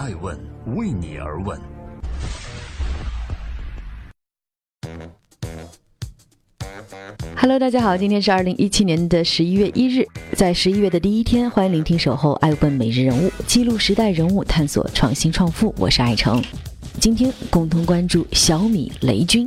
[0.00, 0.34] 爱问
[0.76, 1.60] 为你而问。
[7.36, 15.74] Hello，大家好，今天是二零一七年的十一月一日，在十一月的第一天，欢迎聆听守候爱问每日人物，记录时代人物，探索创新创富。
[15.76, 16.42] 我是爱成，
[16.98, 19.46] 今天共同关注小米雷军。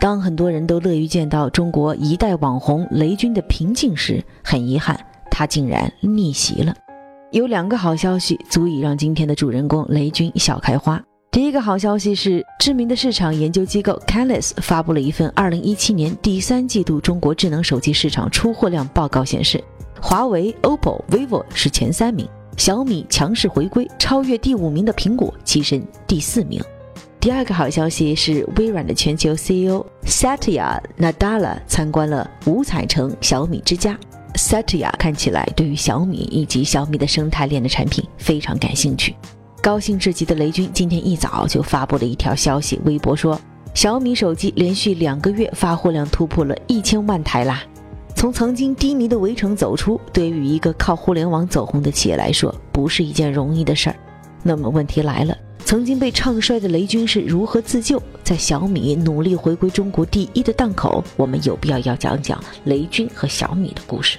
[0.00, 4.98] 当很多人都乐于见到中国一代网红雷军的平静时，很遗憾，
[5.36, 6.74] 他竟然逆袭了。
[7.30, 10.98] 有两个好消息足以让今天的主人公雷军笑开花。
[11.30, 19.62] 第一个好消息是，知名的市场研究机构 Canalys 发布了一份2017年第三季度中国智能手机市场出货量报告，显示，
[20.00, 22.26] 华为、OPPO、vivo 是前三名，
[22.56, 26.58] 小米强势回归，超越第五名的苹果，跻身第四名。
[27.20, 33.98] 第二个好消息是，微软的全球 CEO Satya Nadella 参观了五彩城小米之家。
[34.36, 39.14] Satya 看起来对于小米以及小米的生态链的产品非常感兴趣。
[39.62, 43.40] 高兴至极的雷军今天一早就发布了一条消息，微博说
[43.74, 47.64] ：“小米手机连续两个月发货量突破了一千万台啦！
[48.14, 53.96] 从曾经低迷的围城走出，对于一个靠互联网走红的企业来说，不是一件容易的事儿。
[54.42, 58.00] 那么问题来了，曾经被唱衰的雷军是如何自救？
[58.22, 64.18] 在小米努力回归中国第一的档口，我们有必要要讲讲雷军和小米的故事。”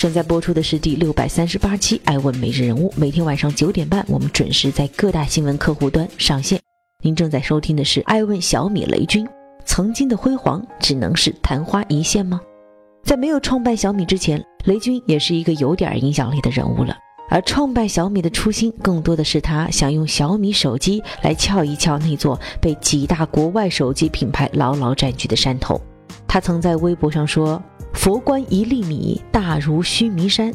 [0.00, 6.58] 正在播出的是第六百三十八期《爱问每日人物》，每天晚上九点半，我们准时在各大新闻客户端上线。
[7.04, 9.26] 您正在收听的是《爱问小米雷军》，
[9.66, 12.40] 曾经的辉煌只能是昙花一现吗？
[13.04, 16.96] 在没有创办小米之前，雷军也是一个有点影响力的人物了。
[17.28, 25.78] 而创办小米的初心，更多的是他想用小米手机来撬一撬那座被几大国外手机品牌牢牢占据的山头。
[26.32, 27.60] 他曾在微博上说。
[27.92, 30.54] 佛观一粒米，大如须弥山。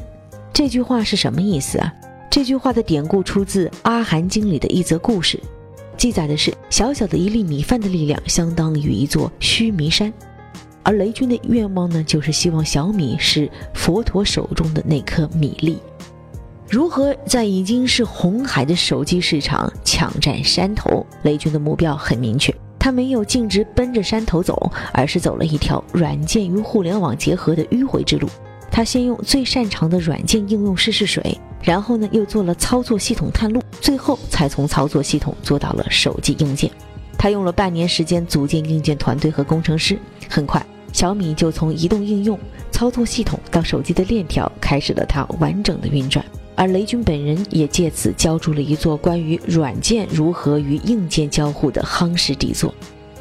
[0.54, 1.94] 这句话是什么意思啊？
[2.31, 5.38] 这句话的典故出自《阿含经》里的一则故事，
[5.97, 10.12] 记载的是小小的一粒米饭的力量相当于一座须弥山。
[10.81, 15.78] 而雷军的愿望呢，就是希望小米是佛陀手中的那颗米粒。
[16.69, 21.06] 如何在已经是红海的手机市场抢占山头？
[21.24, 22.56] 雷军的目标很明确。
[22.85, 28.29] 他没有径直奔着山头走，而是走了一条软件与互联网结合的迂回之路。
[28.69, 36.69] 他先用最擅长的软件应用试试水，然后呢又做了操作系统探路，最后才从操作系统做到了手机硬件。
[37.18, 39.97] 他用了半年时间组建硬件团队和工程师，
[40.29, 40.63] 很快
[41.06, 42.36] 小米就从移动应用、
[42.72, 46.26] 操作系统到手机的链条开始了它完整的运转。
[46.56, 52.74] 而雷军本人也借此交出了一座关于软件如何与硬件交互的夯实底座。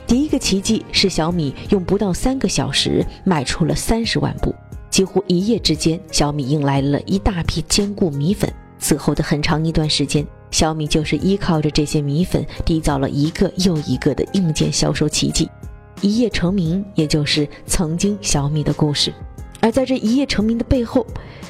[0.06, 4.54] 第一个奇迹是小米用不到三个小时卖出了三十万部，
[4.88, 8.50] 几乎一夜之间，小米迎来了一大批坚固米粉。
[8.78, 15.50] 此后的很长一段时间，小米就是依靠着这些米粉缔造了一个又一个的硬件销售奇迹，
[16.00, 19.12] 一夜成名，也就是曾经小米的故事。
[19.60, 21.06] 而在这一夜成名的背后，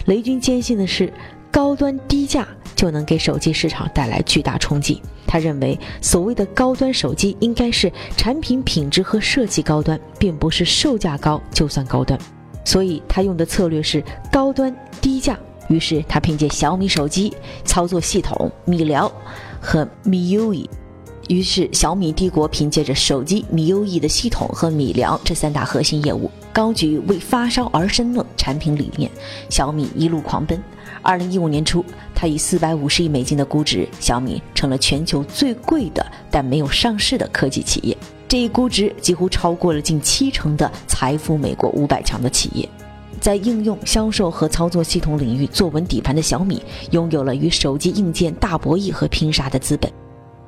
[0.07, 1.13] 雷军坚信的是。
[1.51, 5.01] 高端低价就能给手机市场带来巨大冲击。
[5.25, 12.19] 他认为，所谓的高端手机应该是产品品质和设计高端，并不是售价高就算高端。
[12.65, 14.03] 所以他用的策略是
[14.33, 15.39] 高端低价。
[15.69, 17.33] 于是他凭借小米手机
[17.65, 19.09] 操作系统、米聊
[19.61, 20.67] 和 MIUI。
[21.29, 29.11] 于是小米帝国凭借着手机米优 E 的系统和米聊这三大核心业务，高举为发烧而生的产品理念，
[29.49, 30.63] 小米一路狂奔。
[31.03, 37.97] 二零一五年初，它以四百五十亿美金的估值，小米成了全球最贵的但没有上市的科技企业。
[38.29, 42.69] 这一估值几乎超过了近七成的财富美国五百强的企业。
[43.21, 49.91] 在应用、销售和操作系统领域坐稳底盘的小米，拥有了与手机硬件大博弈和拼杀的资本。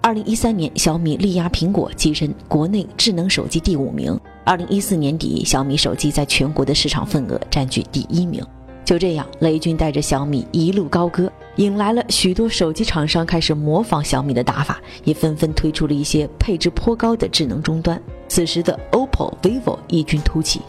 [0.07, 4.17] 二零一三年，小米力压苹果，跻身国内智能手机第五名。
[4.45, 8.41] 二零一四年底，小米手机在全国的市场份额占据第一名。
[8.85, 18.01] 就这样，雷军带着小米一路高歌，引来了许多手机厂商开始模仿小米的打法，也纷纷推出了一些配置颇高的智能终端。
[18.29, 20.61] 此时的 OPPO、vivo 异军突起，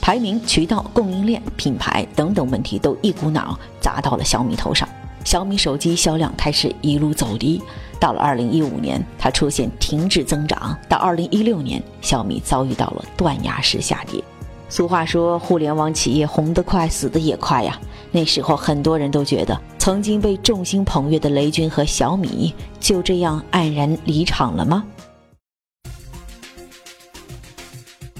[0.00, 4.88] 排名、渠道、供应链、品牌等等问题都一股脑砸到了小米头上。
[5.26, 7.60] 小米手机销量开始一路走低，
[7.98, 14.22] 到了2015年，它出现停滞增长；到2016年，小米遭遇到了断崖式下跌。
[14.68, 17.76] 俗话说，互联网企业红得快，死得也快呀。
[18.12, 24.84] 那时候，很多人都觉得，曾经被众星捧月的雷军和小米就这样黯然离场了吗？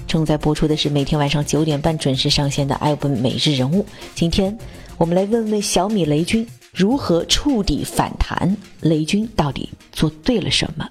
[0.05, 3.81] 正在播出的是每天晚上九点半准时上线的《艾问每日人物》。
[4.13, 4.57] 今天
[4.97, 6.45] 我们来问问小米雷军
[6.77, 10.87] 如何触底反弹，雷军到底做对了什么？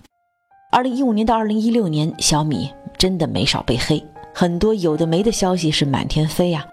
[0.72, 2.68] 二零一五年到二零一六年，小米
[2.98, 4.02] 真的没少被黑，
[4.34, 6.66] 很多有的没的消息是满天飞呀。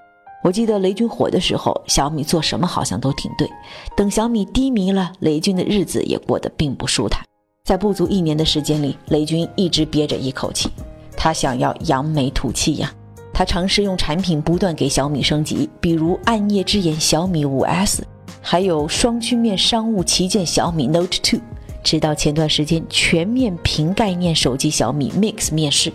[0.44, 3.48] 我记得雷军火的时候，小米做什么好像都挺对。
[3.96, 7.24] 等小米低迷了，雷军的日子也过得并不舒坦。
[7.66, 10.72] 在不足一年的时间里，雷军一直憋着一口气，
[11.16, 12.92] 他想要扬眉吐气呀。
[13.32, 18.04] 他尝试用产品不断给小米升级，比如暗夜之眼小米五 S，
[18.46, 21.40] 还有双曲面商务旗舰小米 Note 2。
[21.82, 25.92] 直到前段时间全面屏概念手机小米 Mix 面世，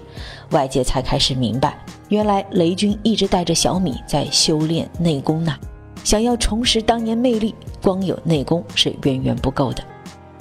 [0.51, 1.79] 外界才开始明白，
[2.09, 5.55] 原来雷军一直带着小米在修炼内功呢。
[6.05, 9.83] 想要重拾当年魅力，光有内功是远远不够的。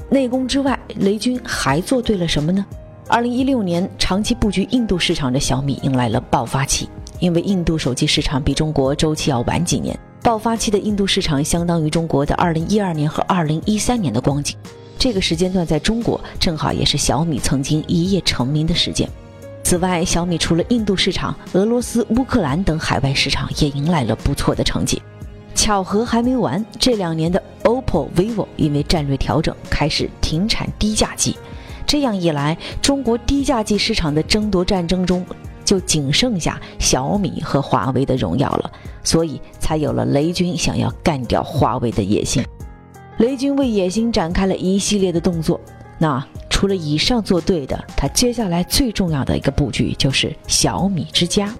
[0.09, 2.65] 内功之外，雷军还做对了什么呢？
[3.07, 6.89] 二零一六年，长期布局印度市场的小米迎来了爆发期，
[7.19, 14.57] 因为印度手机市场比中国周期要晚几年，爆发期的印度市场相当于中国的二零一二年和二零一三年的光景。
[14.99, 19.09] 这个时间段在中国正好也是小米曾经一夜成名的时间。
[19.63, 25.01] 此外，小米除了印度市场，俄罗斯、乌克兰等海外市场也迎来了不错的成绩。
[25.55, 31.37] 巧合还没完，这两年的 OPPO、vivo 因为战略调整开始停产低价机，
[31.85, 35.25] 这样一来，中国低价机市场的争夺战争中
[35.67, 38.71] 就仅剩下小米和华为的荣耀了，
[39.03, 42.41] 所以才有了雷军想要干掉华为的野心。
[43.17, 45.59] 雷军为野心展开了一系列的动作，
[45.97, 51.53] 那除了以上做对的，他接下来最重要的一个布局就是小米之家。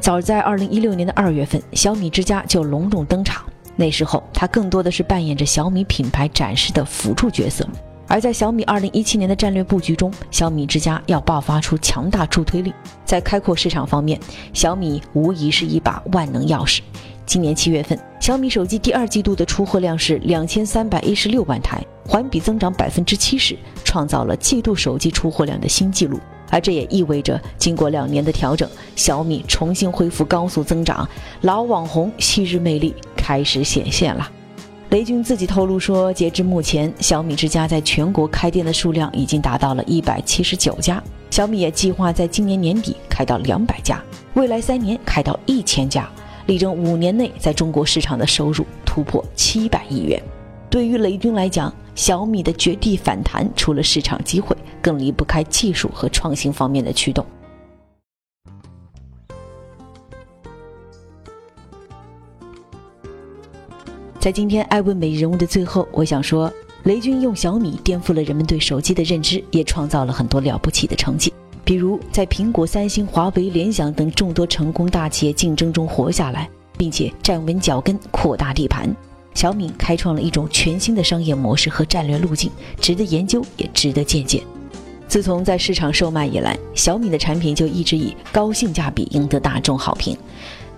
[0.00, 3.44] 早在二零一六年的二月份，小米之家就隆重登场。
[3.74, 7.66] 那时候，它更多的是扮演着小米品牌展示的辅助角色。
[8.12, 12.70] 而在小米二零一七年的战略布局中，小米之家要爆发出强大助推力。
[13.06, 14.20] 在开阔市场方面，
[14.52, 16.80] 小米无疑是一把万能钥匙。
[17.24, 26.20] 今年七月份，小米手机第二季度的出货量是两千三百一十六万台，环比增长百分之七十，创造了季度手机出货量的新纪录。
[26.50, 31.08] 而这也意味着，经过两年的调整，小米重新恢复高速增长，
[31.40, 34.30] 老网红昔日魅力开始显现了。
[34.92, 41.02] 雷军自己透露说，截至目前，小米之家在全国开店的数量已经达到了一百七十九家。
[41.30, 44.02] 小米也计划在今年年底开到两百家，
[44.34, 46.06] 未来三年开到一千家，
[46.44, 50.22] 力争五年内在中国市场的收入突破七百亿元。
[50.68, 54.54] 对于雷军来讲，小米的绝地反弹，除了市场机会。
[54.82, 57.24] 更离不开技术和创新方面的驱动。
[64.22, 66.48] 在今天爱问美人物的最后，我想说，
[66.84, 71.34] 雷军用小米颠覆了人们对手机的认知，也创造了很多了不起的成绩。
[71.64, 76.48] 比如，在苹果、三星、华为、联想等众多成功大企业竞争中活下来，
[76.78, 78.88] 并且站稳脚跟，扩大地盘。
[79.34, 82.48] 小米开创了一种全新的商业模式和战略路径，
[82.80, 84.40] 值得研究，也值得借鉴。
[85.08, 90.16] 自从在市场售卖以来，小米的产品就一直以高性价比赢得大众好评。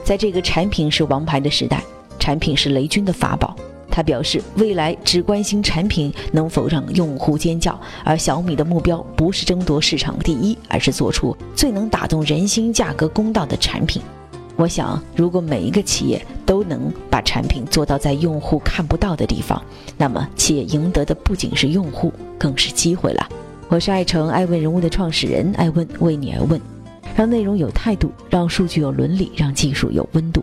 [0.02, 1.82] 在这个产品是王牌的时代，
[2.25, 3.55] 产品是雷军的法宝。
[3.91, 14.00] 他表示，未来只关心产品能否让用户尖叫，而小米的目标不是争夺市场第一，而是做出最能打动人心、价格公道的产品。
[14.56, 19.62] 我想，如果每一个企业都能把产品做到在用户看不到的地方，
[19.99, 23.28] 那么企业赢得的不仅是用户，更是机会了。
[23.69, 26.59] 我是爱成爱问人物的创始人，爱问为你而问，
[27.14, 30.43] 让内容有态度，让数据有伦理，让技术有温度。